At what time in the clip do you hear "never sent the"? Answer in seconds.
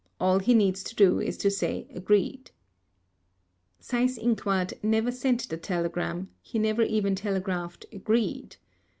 4.83-5.57